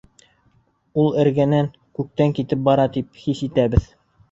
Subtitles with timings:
[1.03, 1.69] Ул эргәнән,
[2.01, 3.89] күктән китеп бара тип хис итәбеҙ.